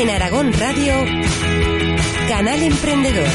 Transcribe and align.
En 0.00 0.08
Aragón 0.08 0.50
Radio, 0.58 0.94
Canal 2.26 2.62
Emprendedor. 2.62 3.28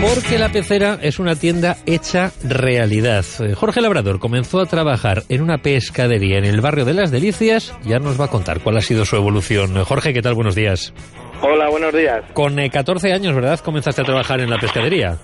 Porque 0.00 0.38
la 0.38 0.48
pecera 0.48 0.98
es 1.00 1.20
una 1.20 1.36
tienda 1.36 1.76
hecha 1.86 2.32
realidad. 2.42 3.24
Eh, 3.38 3.54
Jorge 3.54 3.80
Labrador 3.80 4.18
comenzó 4.18 4.58
a 4.58 4.66
trabajar 4.66 5.22
en 5.28 5.42
una 5.42 5.58
pescadería 5.58 6.38
en 6.38 6.44
el 6.44 6.60
barrio 6.60 6.84
de 6.84 6.94
Las 6.94 7.12
Delicias. 7.12 7.72
Ya 7.84 8.00
nos 8.00 8.20
va 8.20 8.24
a 8.24 8.30
contar 8.30 8.58
cuál 8.58 8.78
ha 8.78 8.80
sido 8.80 9.04
su 9.04 9.14
evolución. 9.14 9.76
Eh, 9.76 9.84
Jorge, 9.84 10.12
¿qué 10.12 10.22
tal? 10.22 10.34
Buenos 10.34 10.56
días. 10.56 10.92
Hola, 11.40 11.68
buenos 11.70 11.94
días. 11.94 12.24
Con 12.32 12.58
eh, 12.58 12.68
14 12.68 13.12
años, 13.12 13.32
¿verdad? 13.32 13.60
Comenzaste 13.60 14.02
a 14.02 14.04
trabajar 14.04 14.40
en 14.40 14.50
la 14.50 14.58
pescadería. 14.58 15.18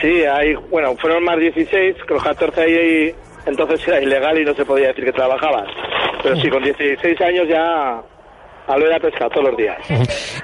Sí, 0.00 0.24
hay, 0.24 0.54
bueno, 0.70 0.96
fueron 0.96 1.22
más 1.22 1.38
16, 1.38 1.96
con 2.08 2.14
los 2.14 2.24
14 2.24 2.62
ahí, 2.62 3.14
entonces 3.46 3.86
era 3.88 4.00
ilegal 4.00 4.38
y 4.38 4.44
no 4.44 4.54
se 4.54 4.64
podía 4.64 4.88
decir 4.88 5.04
que 5.04 5.12
trabajabas. 5.12 5.68
Pero 6.22 6.36
sí, 6.36 6.48
con 6.50 6.62
16 6.62 7.20
años 7.22 7.46
ya 7.48 8.02
hablo 8.66 8.84
de 8.86 8.90
la 8.92 9.00
pesca 9.00 9.28
todos 9.28 9.48
los 9.48 9.56
días. 9.56 9.78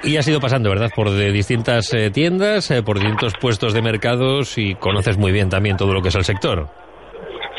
Y 0.03 0.17
has 0.17 0.27
ido 0.27 0.39
pasando, 0.39 0.69
¿verdad? 0.69 0.89
Por 0.95 1.09
de 1.09 1.31
distintas 1.31 1.93
eh, 1.93 2.09
tiendas, 2.11 2.71
eh, 2.71 2.83
por 2.83 2.97
distintos 2.99 3.33
puestos 3.39 3.73
de 3.73 3.81
mercados 3.81 4.57
y 4.57 4.75
conoces 4.75 5.17
muy 5.17 5.31
bien 5.31 5.49
también 5.49 5.77
todo 5.77 5.93
lo 5.93 6.01
que 6.01 6.09
es 6.09 6.15
el 6.15 6.23
sector. 6.23 6.67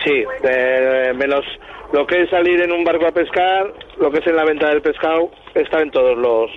Sí, 0.04 0.24
de- 0.42 1.12
menos 1.14 1.44
lo 1.92 2.06
que 2.06 2.22
es 2.22 2.30
salir 2.30 2.60
en 2.62 2.72
un 2.72 2.84
barco 2.84 3.06
a 3.06 3.12
pescar, 3.12 3.72
lo 3.98 4.10
que 4.10 4.18
es 4.18 4.27
en 4.27 4.36
la 4.36 4.44
venta 4.44 4.68
del 4.68 4.82
pescado, 4.82 5.30
está 5.55 5.80
en 5.80 5.91
todos 5.91 6.16
los 6.18 6.50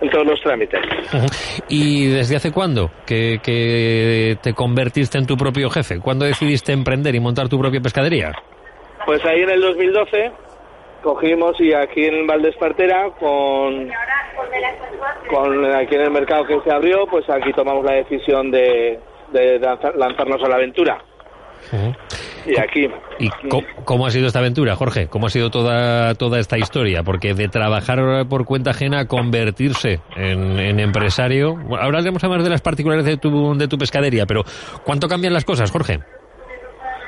en 0.00 0.10
todos 0.10 0.26
los 0.26 0.40
trámites. 0.42 0.80
¿Y 1.68 2.08
desde 2.08 2.36
hace 2.36 2.52
cuándo 2.52 2.90
que, 3.06 3.38
que 3.42 4.36
te 4.42 4.52
convertiste 4.54 5.18
en 5.18 5.26
tu 5.26 5.36
propio 5.36 5.70
jefe? 5.70 6.00
¿Cuándo 6.00 6.24
decidiste 6.24 6.72
emprender 6.72 7.14
y 7.14 7.20
montar 7.20 7.48
tu 7.48 7.58
propia 7.58 7.80
pescadería? 7.80 8.32
Pues 9.06 9.24
ahí 9.24 9.42
en 9.42 9.50
el 9.50 9.60
2012 9.60 10.32
cogimos 11.02 11.60
y 11.60 11.72
aquí 11.74 12.04
en 12.04 12.26
Valdespartera 12.26 13.10
con 13.20 13.88
con 15.28 15.64
aquí 15.74 15.94
en 15.94 16.00
el 16.02 16.10
mercado 16.10 16.44
que 16.46 16.58
se 16.64 16.72
abrió, 16.72 17.06
pues 17.06 17.28
aquí 17.30 17.52
tomamos 17.52 17.84
la 17.84 17.92
decisión 17.94 18.50
de, 18.50 18.98
de 19.32 19.60
lanzar- 19.60 19.94
lanzarnos 19.96 20.42
a 20.42 20.48
la 20.48 20.56
aventura. 20.56 20.98
Y 22.46 22.58
aquí 22.58 22.88
¿Y 23.18 23.30
cómo 23.84 24.06
ha 24.06 24.10
sido 24.10 24.26
esta 24.26 24.40
aventura, 24.40 24.76
Jorge? 24.76 25.06
¿Cómo 25.08 25.26
ha 25.26 25.30
sido 25.30 25.50
toda, 25.50 26.14
toda 26.14 26.38
esta 26.40 26.58
historia? 26.58 27.02
Porque 27.02 27.32
de 27.34 27.48
trabajar 27.48 27.98
por 28.28 28.44
cuenta 28.44 28.70
ajena 28.70 29.00
a 29.00 29.06
convertirse 29.06 30.00
en, 30.16 30.58
en 30.58 30.80
empresario... 30.80 31.54
Bueno, 31.54 31.76
ahora 31.84 31.98
hablaremos 31.98 32.22
más 32.24 32.44
de 32.44 32.50
las 32.50 32.60
particularidades 32.60 33.14
de 33.14 33.20
tu, 33.20 33.54
de 33.56 33.68
tu 33.68 33.78
pescadería, 33.78 34.26
pero 34.26 34.42
¿cuánto 34.84 35.08
cambian 35.08 35.32
las 35.32 35.44
cosas, 35.44 35.70
Jorge? 35.70 36.00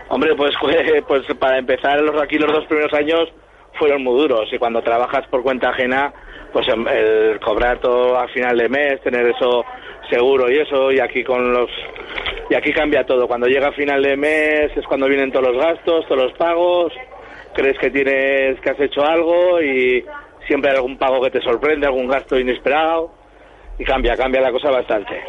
Hombre, 0.08 0.34
pues, 0.36 0.54
fue- 0.60 1.02
pues 1.08 1.22
para 1.38 1.58
empezar, 1.58 2.00
los, 2.00 2.20
aquí 2.22 2.38
los 2.38 2.52
dos 2.52 2.64
primeros 2.66 2.92
años 2.94 3.28
fueron 3.78 4.02
muy 4.02 4.18
duros 4.18 4.48
y 4.52 4.58
cuando 4.58 4.80
trabajas 4.82 5.26
por 5.28 5.42
cuenta 5.42 5.68
ajena, 5.70 6.12
pues 6.52 6.66
em- 6.68 6.88
el 6.88 7.38
cobrar 7.40 7.78
todo 7.80 8.18
a 8.18 8.26
final 8.28 8.56
de 8.56 8.68
mes, 8.68 9.02
tener 9.02 9.26
eso 9.26 9.64
seguro 10.08 10.50
y 10.50 10.58
eso, 10.60 10.90
y 10.92 11.00
aquí 11.00 11.22
con 11.24 11.52
los... 11.52 11.68
Y 12.50 12.54
aquí 12.54 12.72
cambia 12.72 13.04
todo. 13.04 13.26
Cuando 13.26 13.46
llega 13.48 13.72
final 13.72 14.02
de 14.02 14.16
mes 14.16 14.70
es 14.76 14.84
cuando 14.86 15.08
vienen 15.08 15.32
todos 15.32 15.48
los 15.52 15.56
gastos, 15.64 16.06
todos 16.08 16.22
los 16.24 16.32
pagos, 16.34 16.92
crees 17.54 17.76
que 17.78 17.90
tienes 17.90 18.60
que 18.60 18.70
has 18.70 18.80
hecho 18.80 19.04
algo 19.04 19.60
y 19.60 20.04
siempre 20.46 20.70
hay 20.70 20.76
algún 20.76 20.96
pago 20.96 21.20
que 21.22 21.30
te 21.30 21.40
sorprende, 21.40 21.86
algún 21.86 22.06
gasto 22.06 22.38
inesperado 22.38 23.10
y 23.78 23.84
cambia, 23.84 24.16
cambia 24.16 24.40
la 24.40 24.52
cosa 24.52 24.70
bastante. 24.70 25.20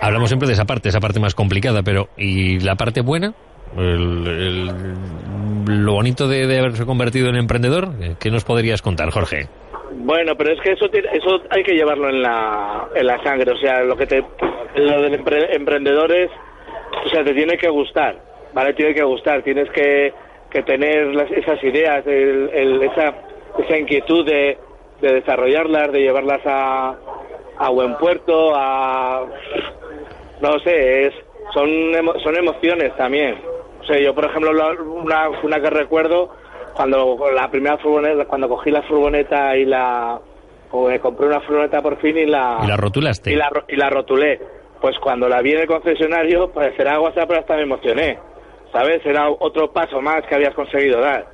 Hablamos 0.00 0.28
siempre 0.28 0.46
de 0.48 0.52
esa 0.54 0.64
parte, 0.64 0.90
esa 0.90 1.00
parte 1.00 1.18
más 1.18 1.34
complicada, 1.34 1.82
pero 1.82 2.08
¿y 2.16 2.60
la 2.60 2.74
parte 2.76 3.00
buena? 3.00 3.32
El- 3.76 4.26
el- 4.26 5.84
lo 5.84 5.92
bonito 5.92 6.28
de, 6.28 6.46
de 6.46 6.58
haberse 6.58 6.86
convertido 6.86 7.28
en 7.28 7.36
emprendedor, 7.36 7.88
Eh, 8.00 8.14
¿qué 8.20 8.30
nos 8.30 8.44
podrías 8.44 8.80
contar, 8.82 9.10
Jorge? 9.10 9.48
Bueno, 9.92 10.34
pero 10.36 10.52
es 10.52 10.60
que 10.60 10.72
eso 10.72 10.86
eso 10.92 11.40
hay 11.50 11.62
que 11.62 11.72
llevarlo 11.74 12.08
en 12.08 12.22
la 12.22 12.86
en 12.94 13.06
la 13.06 13.22
sangre, 13.22 13.52
o 13.52 13.56
sea, 13.56 13.82
lo 13.82 13.96
que 13.96 14.06
te 14.06 14.22
lo 14.76 15.02
del 15.02 15.22
empre- 15.24 15.48
emprendedor 15.54 16.12
es, 16.12 16.30
o 17.04 17.08
sea, 17.08 17.24
te 17.24 17.34
tiene 17.34 17.56
que 17.56 17.68
gustar, 17.68 18.16
¿vale? 18.52 18.74
Tiene 18.74 18.94
que 18.94 19.02
gustar, 19.02 19.42
tienes 19.42 19.70
que, 19.70 20.12
que 20.50 20.62
tener 20.62 21.06
las- 21.14 21.30
esas 21.30 21.62
ideas, 21.64 22.06
el- 22.06 22.50
el- 22.52 22.82
esa 22.82 23.14
esa 23.58 23.76
inquietud 23.76 24.24
de, 24.24 24.56
de 25.00 25.12
desarrollarlas, 25.14 25.90
de 25.90 26.00
llevarlas 26.00 26.40
a, 26.44 26.94
a 27.58 27.68
buen 27.70 27.96
puerto, 27.96 28.52
a 28.54 29.26
no 30.40 30.58
sé, 30.60 31.06
es 31.06 31.14
son 31.52 31.68
emo- 31.68 32.22
son 32.22 32.36
emociones 32.36 32.94
también. 32.96 33.36
O 33.80 33.84
sea, 33.84 33.98
yo 33.98 34.14
por 34.14 34.26
ejemplo 34.26 34.52
la- 34.52 34.72
una 34.80 35.28
una 35.42 35.60
que 35.60 35.70
recuerdo 35.70 36.30
cuando 36.74 37.18
la 37.34 37.50
primera 37.50 37.78
furgoneta, 37.78 38.24
cuando 38.26 38.48
cogí 38.48 38.70
la 38.70 38.82
furgoneta 38.82 39.56
y 39.56 39.64
la 39.64 40.20
o 40.70 40.86
me 40.88 41.00
compré 41.00 41.26
una 41.26 41.40
furgoneta 41.40 41.80
por 41.82 41.96
fin 41.98 42.16
y 42.18 42.26
la 42.26 42.60
¿Y 42.62 42.66
la 42.68 42.76
rotulaste? 42.76 43.32
y 43.32 43.36
la, 43.36 43.50
y 43.66 43.76
la 43.76 43.90
rotulé. 43.90 44.38
Pues 44.80 44.96
cuando 44.98 45.28
la 45.28 45.42
vi 45.42 45.52
en 45.52 45.60
el 45.60 45.66
concesionario, 45.66 46.50
pues 46.52 46.74
será 46.76 47.00
WhatsApp, 47.00 47.28
pero 47.28 47.40
hasta 47.40 47.56
me 47.56 47.62
emocioné. 47.62 48.18
¿Sabes? 48.72 49.04
Era 49.04 49.30
otro 49.30 49.72
paso 49.72 50.00
más 50.00 50.24
que 50.26 50.34
habías 50.34 50.54
conseguido 50.54 51.00
dar. 51.00 51.26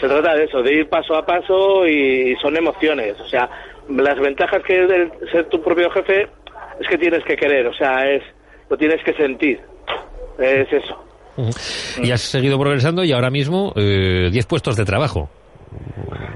Se 0.00 0.08
trata 0.08 0.34
de 0.34 0.44
eso, 0.44 0.62
de 0.62 0.74
ir 0.74 0.88
paso 0.88 1.14
a 1.14 1.24
paso 1.24 1.86
y 1.86 2.36
son 2.42 2.56
emociones. 2.56 3.18
O 3.20 3.28
sea, 3.28 3.48
las 3.88 4.18
ventajas 4.18 4.62
que 4.64 4.86
de 4.86 5.10
ser 5.30 5.48
tu 5.48 5.62
propio 5.62 5.90
jefe 5.90 6.28
es 6.80 6.88
que 6.88 6.98
tienes 6.98 7.24
que 7.24 7.36
querer, 7.36 7.66
o 7.66 7.74
sea, 7.74 8.08
es 8.08 8.22
lo 8.68 8.76
tienes 8.76 9.02
que 9.04 9.12
sentir. 9.14 9.60
Es 10.38 10.72
eso. 10.72 11.04
Y 12.02 12.10
has 12.10 12.20
seguido 12.20 12.58
progresando 12.58 13.04
y 13.04 13.12
ahora 13.12 13.30
mismo 13.30 13.72
eh, 13.76 14.28
10 14.30 14.46
puestos 14.46 14.76
de 14.76 14.84
trabajo, 14.84 15.28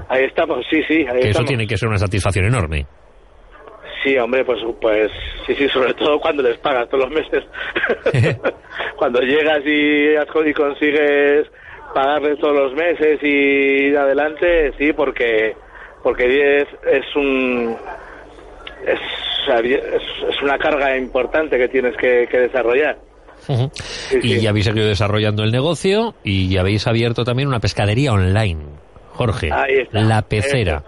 Ahí 0.07 0.23
estamos, 0.23 0.63
sí, 0.69 0.81
sí, 0.87 1.05
ahí 1.09 1.19
que 1.19 1.29
eso 1.29 1.43
tiene 1.43 1.67
que 1.67 1.77
ser 1.77 1.89
una 1.89 1.97
satisfacción 1.97 2.45
enorme. 2.45 2.85
Sí, 4.05 4.15
hombre, 4.19 4.45
pues, 4.45 4.59
pues 4.79 5.11
sí, 5.47 5.55
sí, 5.55 5.67
sobre 5.69 5.95
todo 5.95 6.19
cuando 6.19 6.43
les 6.43 6.59
pagas 6.59 6.87
todos 6.89 7.09
los 7.09 7.13
meses. 7.13 7.43
cuando 8.97 9.19
llegas 9.21 9.61
y, 9.65 10.53
consigues 10.53 11.47
pagarles 11.95 12.37
todos 12.37 12.55
los 12.55 12.73
meses 12.73 13.17
y 13.23 13.87
ir 13.87 13.97
adelante, 13.97 14.73
sí, 14.77 14.93
porque 14.93 15.55
porque 16.03 16.27
10 16.27 16.67
es 16.91 17.15
un 17.15 17.75
es, 18.85 18.99
es, 19.63 20.01
es 20.29 20.41
una 20.43 20.59
carga 20.59 20.95
importante 20.95 21.57
que 21.57 21.67
tienes 21.67 21.97
que, 21.97 22.27
que 22.29 22.41
desarrollar. 22.41 22.97
Y 24.11 24.21
sí. 24.21 24.41
ya 24.41 24.51
habéis 24.51 24.65
seguido 24.65 24.87
desarrollando 24.87 25.43
el 25.43 25.51
negocio 25.51 26.13
y 26.23 26.49
ya 26.49 26.61
habéis 26.61 26.85
abierto 26.85 27.23
también 27.23 27.47
una 27.47 27.59
pescadería 27.59 28.13
online. 28.13 28.61
Jorge, 29.13 29.49
la 29.91 30.21
pecera. 30.23 30.83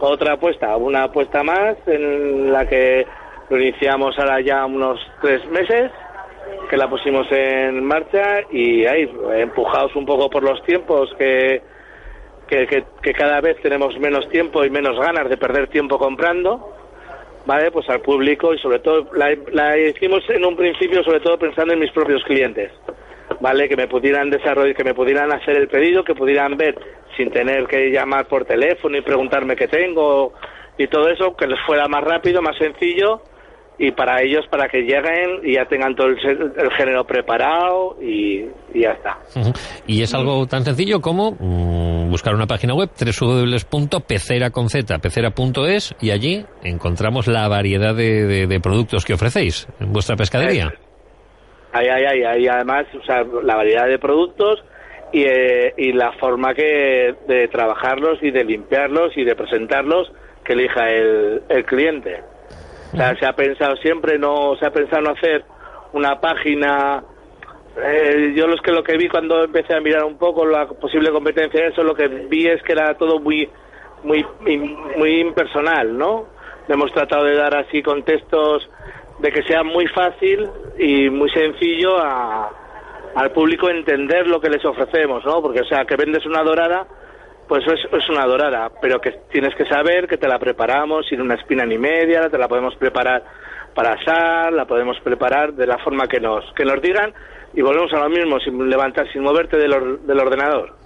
Otra 0.00 0.32
apuesta, 0.34 0.76
una 0.76 1.04
apuesta 1.04 1.42
más 1.42 1.76
en 1.86 2.50
la 2.52 2.66
que 2.66 3.06
lo 3.50 3.58
iniciamos 3.58 4.18
ahora 4.18 4.40
ya 4.40 4.64
unos 4.64 4.98
tres 5.20 5.44
meses, 5.50 5.90
que 6.70 6.76
la 6.76 6.88
pusimos 6.88 7.26
en 7.30 7.84
marcha 7.84 8.40
y 8.50 8.86
ahí, 8.86 9.10
empujados 9.36 9.94
un 9.96 10.06
poco 10.06 10.30
por 10.30 10.42
los 10.42 10.62
tiempos, 10.64 11.12
que, 11.18 11.60
que, 12.48 12.66
que- 12.66 12.84
que 13.02 13.12
cada 13.12 13.40
vez 13.40 13.60
tenemos 13.62 13.98
menos 13.98 14.26
tiempo 14.30 14.64
y 14.64 14.70
menos 14.70 14.98
ganas 14.98 15.28
de 15.28 15.36
perder 15.36 15.68
tiempo 15.68 15.98
comprando, 15.98 16.74
¿vale? 17.44 17.70
Pues 17.70 17.88
al 17.90 18.00
público 18.00 18.54
y 18.54 18.58
sobre 18.58 18.78
todo 18.78 19.06
la, 19.14 19.36
la 19.52 19.76
hicimos 19.76 20.20
en 20.30 20.44
un 20.46 20.56
principio 20.56 21.02
sobre 21.04 21.20
todo 21.20 21.38
pensando 21.38 21.74
en 21.74 21.80
mis 21.80 21.92
propios 21.92 22.22
clientes. 22.24 22.72
¿Vale? 23.40 23.68
Que 23.68 23.76
me 23.76 23.88
pudieran 23.88 24.30
desarrollar, 24.30 24.74
que 24.76 24.84
me 24.84 24.94
pudieran 24.94 25.32
hacer 25.32 25.56
el 25.56 25.68
pedido, 25.68 26.04
que 26.04 26.14
pudieran 26.14 26.56
ver 26.56 26.74
sin 27.16 27.30
tener 27.30 27.66
que 27.66 27.90
llamar 27.90 28.26
por 28.26 28.44
teléfono 28.44 28.96
y 28.96 29.02
preguntarme 29.02 29.56
qué 29.56 29.66
tengo 29.68 30.32
y 30.78 30.86
todo 30.86 31.08
eso, 31.10 31.34
que 31.36 31.46
les 31.46 31.58
fuera 31.66 31.86
más 31.88 32.02
rápido, 32.04 32.40
más 32.42 32.56
sencillo 32.58 33.22
y 33.82 33.92
para 33.92 34.20
ellos 34.22 34.44
para 34.50 34.68
que 34.68 34.82
lleguen 34.82 35.40
y 35.42 35.54
ya 35.54 35.64
tengan 35.64 35.94
todo 35.96 36.08
el, 36.08 36.18
el 36.18 36.70
género 36.76 37.04
preparado 37.06 37.96
y, 38.02 38.44
y 38.74 38.80
ya 38.82 38.90
está. 38.92 39.18
Y 39.86 40.02
es 40.02 40.12
algo 40.12 40.46
tan 40.46 40.64
sencillo 40.64 41.00
como 41.00 41.32
mm, 41.32 42.10
buscar 42.10 42.34
una 42.34 42.46
página 42.46 42.74
web 42.74 42.90
www.pecera.es 44.80 45.94
y 46.00 46.10
allí 46.10 46.44
encontramos 46.62 47.26
la 47.26 47.48
variedad 47.48 47.94
de, 47.94 48.26
de- 48.26 48.46
de 48.46 48.60
productos 48.60 49.04
que 49.06 49.14
ofrecéis 49.14 49.66
en 49.80 49.92
vuestra 49.94 50.14
pescadería. 50.16 50.74
Ahí, 51.72 51.88
ahí, 51.88 52.04
ahí, 52.04 52.24
ahí, 52.24 52.48
además, 52.48 52.86
o 52.98 53.02
sea, 53.04 53.24
la 53.42 53.54
variedad 53.56 53.86
de 53.86 53.98
productos 53.98 54.64
y, 55.12 55.22
eh, 55.24 55.72
y 55.76 55.92
la 55.92 56.12
forma 56.12 56.54
que 56.54 57.14
de 57.28 57.48
trabajarlos 57.48 58.22
y 58.22 58.30
de 58.30 58.44
limpiarlos 58.44 59.16
y 59.16 59.24
de 59.24 59.36
presentarlos 59.36 60.10
que 60.44 60.54
elija 60.54 60.90
el, 60.90 61.42
el 61.48 61.64
cliente. 61.64 62.22
O 62.92 62.96
sea, 62.96 63.14
se 63.16 63.24
ha 63.26 63.32
pensado 63.34 63.76
siempre, 63.76 64.18
no 64.18 64.56
se 64.56 64.66
ha 64.66 64.70
pensado 64.72 65.02
no 65.02 65.10
hacer 65.10 65.44
una 65.92 66.20
página. 66.20 67.04
eh, 67.76 68.32
yo 68.34 68.48
los 68.48 68.60
que 68.62 68.72
lo 68.72 68.82
que 68.82 68.96
vi 68.96 69.08
cuando 69.08 69.44
empecé 69.44 69.74
a 69.74 69.80
mirar 69.80 70.04
un 70.04 70.18
poco 70.18 70.44
la 70.44 70.66
posible 70.66 71.10
competencia, 71.12 71.66
eso 71.66 71.84
lo 71.84 71.94
que 71.94 72.08
vi 72.08 72.48
es 72.48 72.60
que 72.64 72.72
era 72.72 72.94
todo 72.94 73.20
muy, 73.20 73.48
muy, 74.02 74.26
muy 74.96 75.20
impersonal, 75.20 75.96
¿no? 75.96 76.26
Hemos 76.68 76.92
tratado 76.92 77.24
de 77.24 77.36
dar 77.36 77.56
así 77.56 77.82
contextos 77.82 78.68
de 79.20 79.30
que 79.30 79.42
sea 79.42 79.62
muy 79.62 79.86
fácil 79.88 80.48
y 80.78 81.10
muy 81.10 81.30
sencillo 81.30 81.98
a, 81.98 82.50
al 83.14 83.32
público 83.32 83.68
entender 83.68 84.26
lo 84.26 84.40
que 84.40 84.50
les 84.50 84.64
ofrecemos, 84.64 85.24
¿no? 85.24 85.42
Porque, 85.42 85.60
o 85.60 85.64
sea, 85.64 85.84
que 85.84 85.96
vendes 85.96 86.24
una 86.26 86.42
dorada, 86.42 86.86
pues 87.48 87.64
es, 87.66 87.80
es 87.92 88.08
una 88.08 88.26
dorada, 88.26 88.70
pero 88.80 89.00
que 89.00 89.12
tienes 89.30 89.54
que 89.54 89.66
saber 89.66 90.06
que 90.06 90.16
te 90.16 90.28
la 90.28 90.38
preparamos 90.38 91.06
sin 91.08 91.20
una 91.20 91.34
espina 91.34 91.64
ni 91.64 91.78
media, 91.78 92.30
te 92.30 92.38
la 92.38 92.48
podemos 92.48 92.74
preparar 92.76 93.24
para 93.74 93.92
asar, 93.92 94.52
la 94.52 94.66
podemos 94.66 94.98
preparar 95.00 95.52
de 95.54 95.66
la 95.66 95.78
forma 95.78 96.06
que 96.06 96.20
nos, 96.20 96.44
que 96.54 96.64
nos 96.64 96.80
digan 96.80 97.12
y 97.52 97.62
volvemos 97.62 97.92
a 97.92 97.98
lo 97.98 98.08
mismo, 98.08 98.38
sin 98.40 98.68
levantar, 98.68 99.10
sin 99.12 99.22
moverte 99.22 99.56
del, 99.56 100.06
del 100.06 100.20
ordenador. 100.20 100.79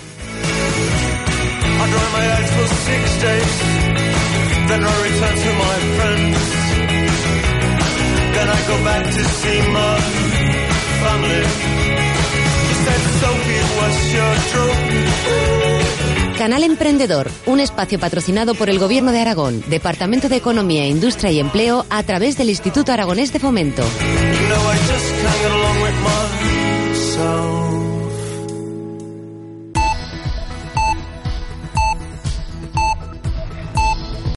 Then 4.72 4.84
I 4.86 4.96
return 5.04 5.36
to 5.36 5.52
my 5.66 5.78
friends. 5.98 6.38
Then 8.36 8.48
I 8.48 8.60
go 8.72 8.76
back 8.86 9.04
to 9.04 9.24
see 9.40 9.60
my 9.68 10.00
family. 11.04 11.44
Sophie, 13.20 13.64
what's 13.78 14.14
your 14.14 14.34
trophy? 14.52 15.02
Canal 16.38 16.64
Emprendedor, 16.64 17.30
un 17.48 17.60
espacio 17.60 18.00
patrocinado 18.00 18.56
por 18.56 18.70
el 18.70 18.80
Gobierno 18.80 19.12
de 19.12 19.20
Aragón, 19.20 19.62
Departamento 19.68 20.30
de 20.30 20.38
Economía, 20.38 20.88
Industria 20.88 21.32
y 21.32 21.42
Empleo 21.42 21.86
a 21.90 22.04
través 22.04 22.38
del 22.38 22.50
Instituto 22.50 22.94
Aragonés 22.94 23.34
de 23.34 23.40
Fomento. 23.40 23.84
You 23.84 24.48
know, 27.18 27.81